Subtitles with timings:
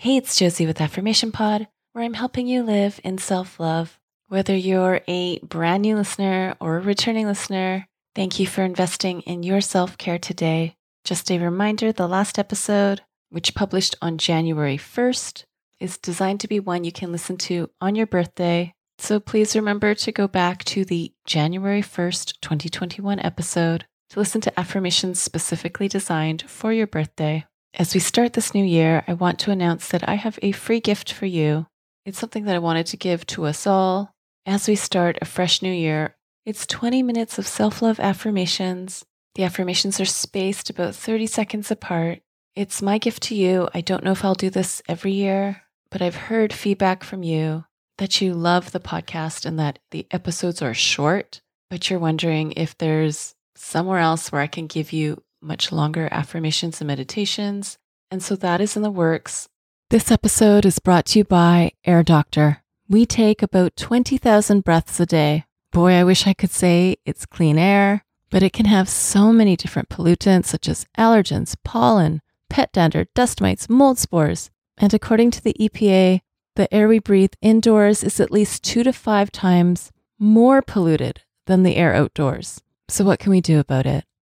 [0.00, 3.98] Hey, it's Josie with Affirmation Pod, where I'm helping you live in self love.
[4.28, 9.42] Whether you're a brand new listener or a returning listener, thank you for investing in
[9.42, 10.74] your self care today.
[11.04, 15.44] Just a reminder the last episode, which published on January 1st,
[15.80, 18.72] is designed to be one you can listen to on your birthday.
[18.96, 24.58] So please remember to go back to the January 1st, 2021 episode to listen to
[24.58, 27.44] affirmations specifically designed for your birthday.
[27.74, 30.80] As we start this new year, I want to announce that I have a free
[30.80, 31.66] gift for you.
[32.04, 34.12] It's something that I wanted to give to us all
[34.44, 36.16] as we start a fresh new year.
[36.44, 39.04] It's 20 minutes of self love affirmations.
[39.36, 42.20] The affirmations are spaced about 30 seconds apart.
[42.56, 43.68] It's my gift to you.
[43.72, 47.64] I don't know if I'll do this every year, but I've heard feedback from you
[47.98, 52.76] that you love the podcast and that the episodes are short, but you're wondering if
[52.78, 57.78] there's somewhere else where I can give you much longer affirmations and meditations.
[58.10, 59.48] And so that is in the works.
[59.90, 62.62] This episode is brought to you by Air Doctor.
[62.88, 65.44] We take about 20,000 breaths a day.
[65.72, 69.56] Boy, I wish I could say it's clean air, but it can have so many
[69.56, 74.50] different pollutants such as allergens, pollen, pet dander, dust mites, mold spores.
[74.76, 76.20] And according to the EPA,
[76.56, 81.62] the air we breathe indoors is at least two to five times more polluted than
[81.62, 82.60] the air outdoors.
[82.88, 84.04] So, what can we do about it?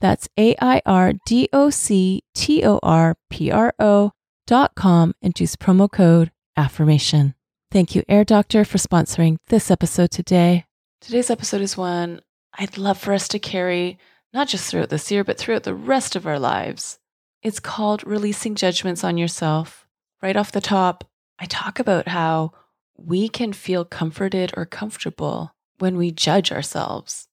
[0.00, 4.12] that's A I R D O C T O R P R O
[4.46, 7.34] dot com and use promo code affirmation.
[7.70, 10.64] Thank you, Air Doctor, for sponsoring this episode today.
[11.00, 12.20] Today's episode is one
[12.58, 13.98] I'd love for us to carry
[14.32, 16.98] not just throughout this year, but throughout the rest of our lives.
[17.42, 19.86] It's called Releasing Judgments on Yourself.
[20.20, 21.04] Right off the top,
[21.38, 22.52] I talk about how
[22.96, 27.28] we can feel comforted or comfortable when we judge ourselves.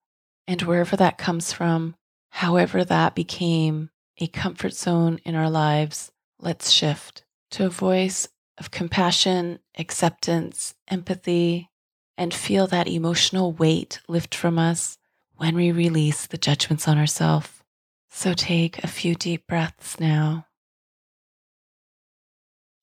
[0.48, 1.96] And wherever that comes from,
[2.36, 8.72] However, that became a comfort zone in our lives, let's shift to a voice of
[8.72, 11.70] compassion, acceptance, empathy,
[12.18, 14.98] and feel that emotional weight lift from us
[15.38, 17.64] when we release the judgments on ourselves.
[18.10, 20.48] So take a few deep breaths now.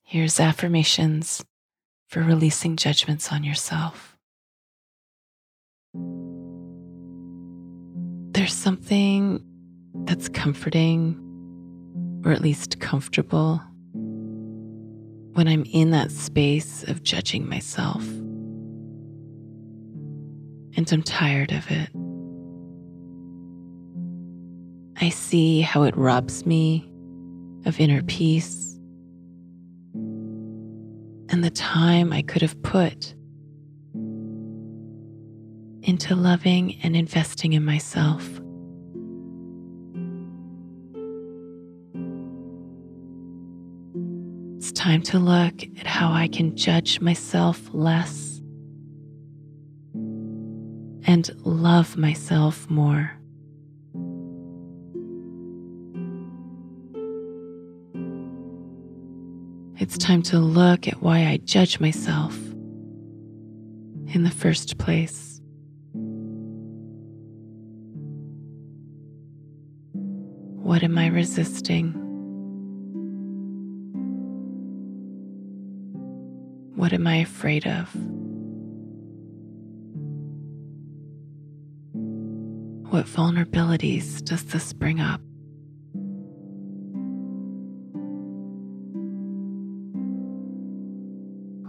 [0.02, 1.44] Here's affirmations
[2.08, 4.16] for releasing judgments on yourself.
[8.34, 9.44] There's something
[9.94, 11.18] that's comforting,
[12.24, 13.60] or at least comfortable,
[15.34, 18.06] when I'm in that space of judging myself.
[20.76, 21.90] And I'm tired of it.
[25.00, 26.88] I see how it robs me
[27.66, 28.78] of inner peace
[31.28, 33.14] and the time I could have put
[35.82, 38.41] into loving and investing in myself.
[44.82, 48.40] Time to look at how I can judge myself less
[51.06, 53.12] and love myself more.
[59.80, 62.36] It's time to look at why I judge myself
[64.12, 65.40] in the first place.
[70.60, 72.01] What am I resisting?
[76.92, 77.88] What am I afraid of?
[82.92, 85.22] What vulnerabilities does this bring up?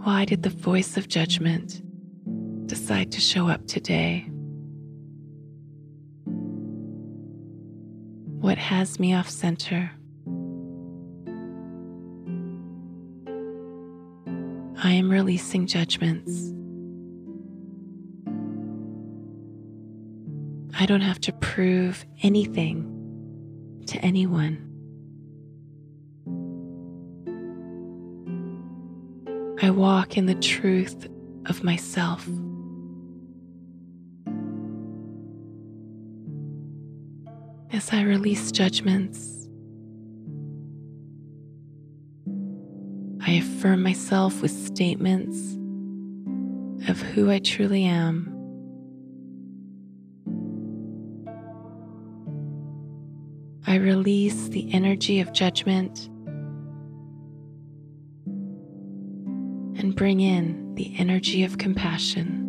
[0.04, 1.80] Why did the voice of judgment
[2.66, 4.28] decide to show up today?
[8.42, 9.90] What has me off center?
[14.84, 16.52] I am releasing judgments.
[20.78, 22.84] I don't have to prove anything
[23.86, 24.58] to anyone.
[29.62, 31.08] I walk in the truth
[31.46, 32.28] of myself.
[37.72, 39.43] As I release judgments,
[43.64, 45.54] affirm myself with statements
[46.90, 48.30] of who I truly am.
[53.66, 56.10] I release the energy of judgment
[59.78, 62.42] and bring in the energy of compassion.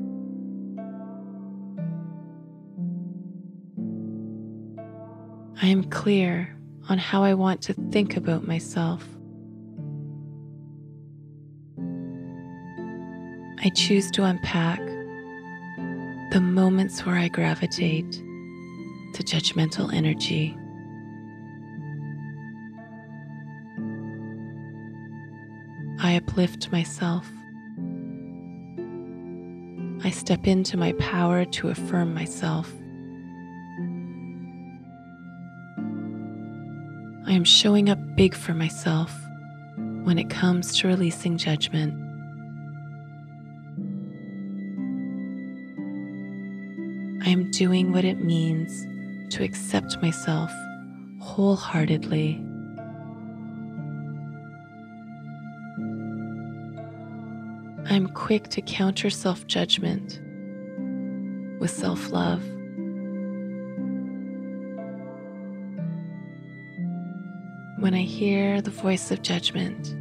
[5.62, 6.58] I am clear
[6.90, 9.15] on how I want to think about myself.
[13.66, 14.78] I choose to unpack
[16.30, 20.56] the moments where I gravitate to judgmental energy.
[26.00, 27.28] I uplift myself.
[30.04, 32.72] I step into my power to affirm myself.
[37.26, 39.12] I am showing up big for myself
[40.04, 42.05] when it comes to releasing judgment.
[47.58, 48.86] Doing what it means
[49.34, 50.52] to accept myself
[51.22, 52.36] wholeheartedly.
[57.90, 60.20] I'm quick to counter self judgment
[61.62, 62.44] with self love.
[67.80, 69.96] When I hear the voice of judgment,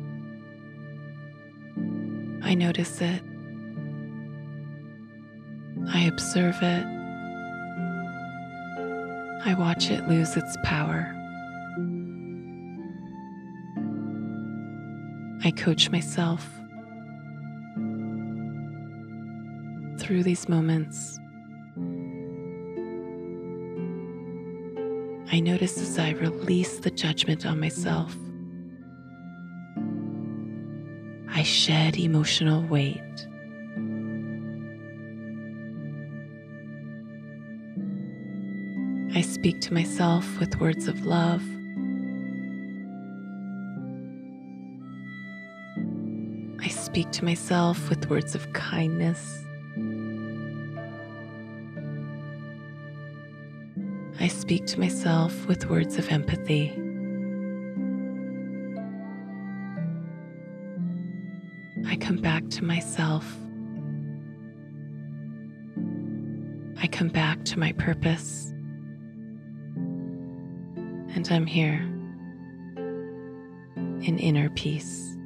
[2.44, 3.22] I notice it.
[5.88, 7.03] I observe it.
[9.46, 11.14] I watch it lose its power.
[15.44, 16.48] I coach myself
[19.98, 21.18] through these moments.
[25.30, 28.16] I notice as I release the judgment on myself,
[31.28, 33.28] I shed emotional weight.
[39.44, 41.42] Speak to myself with words of love.
[46.62, 49.44] I speak to myself with words of kindness.
[54.18, 56.70] I speak to myself with words of empathy.
[61.86, 63.26] I come back to myself.
[66.78, 68.43] I come back to my purpose.
[71.24, 71.80] And I'm here
[74.06, 75.16] in inner peace.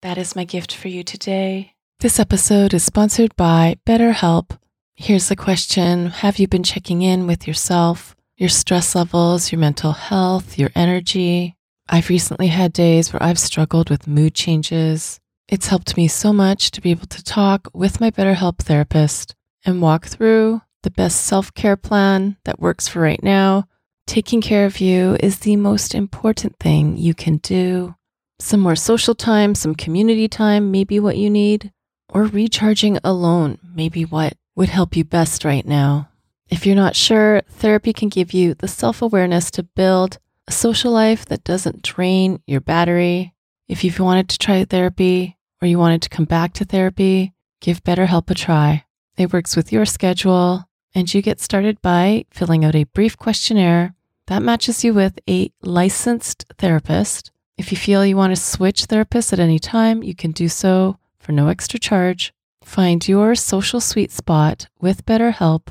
[0.00, 1.74] That is my gift for you today.
[2.00, 4.58] This episode is sponsored by BetterHelp.
[4.94, 9.92] Here's the question Have you been checking in with yourself, your stress levels, your mental
[9.92, 11.55] health, your energy?
[11.88, 15.20] I've recently had days where I've struggled with mood changes.
[15.48, 19.80] It's helped me so much to be able to talk with my BetterHelp therapist and
[19.80, 23.68] walk through the best self care plan that works for right now.
[24.06, 27.94] Taking care of you is the most important thing you can do.
[28.40, 31.72] Some more social time, some community time may be what you need,
[32.08, 36.08] or recharging alone may be what would help you best right now.
[36.48, 40.92] If you're not sure, therapy can give you the self awareness to build a social
[40.92, 43.34] life that doesn't drain your battery.
[43.68, 47.82] If you've wanted to try therapy or you wanted to come back to therapy, give
[47.82, 48.84] BetterHelp a try.
[49.16, 53.94] It works with your schedule, and you get started by filling out a brief questionnaire
[54.26, 57.30] that matches you with a licensed therapist.
[57.56, 60.98] If you feel you want to switch therapists at any time, you can do so
[61.18, 62.34] for no extra charge.
[62.62, 65.68] Find your social sweet spot with BetterHelp.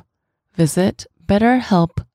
[0.56, 2.06] Visit betterhelp.com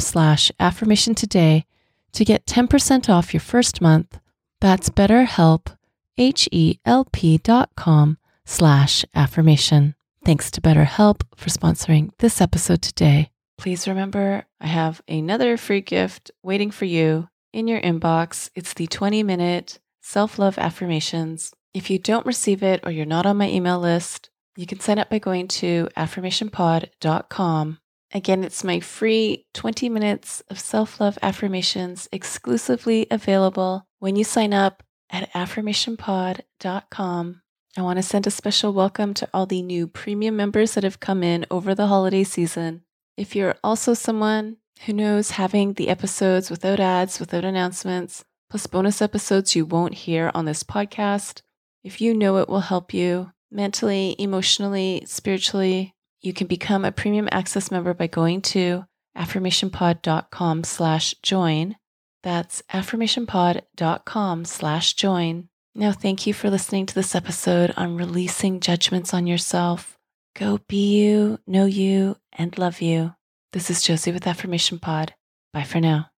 [0.00, 1.66] slash affirmation today
[2.12, 4.18] to get 10% off your first month.
[4.60, 5.76] That's betterhelp,
[6.16, 9.94] H-E-L-P dot com slash affirmation.
[10.24, 13.30] Thanks to BetterHelp for sponsoring this episode today.
[13.58, 18.50] Please remember, I have another free gift waiting for you in your inbox.
[18.54, 21.52] It's the 20 minute self love affirmations.
[21.72, 24.98] If you don't receive it or you're not on my email list, you can sign
[24.98, 27.78] up by going to affirmationpod.com.
[28.14, 34.54] Again, it's my free 20 minutes of self love affirmations exclusively available when you sign
[34.54, 37.40] up at affirmationpod.com.
[37.76, 41.00] I want to send a special welcome to all the new premium members that have
[41.00, 42.82] come in over the holiday season.
[43.16, 49.02] If you're also someone who knows having the episodes without ads, without announcements, plus bonus
[49.02, 51.42] episodes you won't hear on this podcast,
[51.82, 55.93] if you know it will help you mentally, emotionally, spiritually,
[56.24, 58.84] you can become a premium access member by going to
[59.16, 61.76] affirmationpod.com slash join.
[62.22, 65.48] That's affirmationpod.com slash join.
[65.74, 69.98] Now, thank you for listening to this episode on releasing judgments on yourself.
[70.34, 73.14] Go be you, know you, and love you.
[73.52, 75.14] This is Josie with Affirmation Pod.
[75.52, 76.10] Bye for now.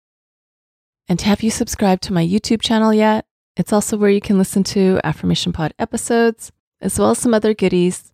[1.09, 3.25] And have you subscribed to my YouTube channel yet?
[3.57, 7.53] It's also where you can listen to Affirmation Pod episodes, as well as some other
[7.53, 8.13] goodies.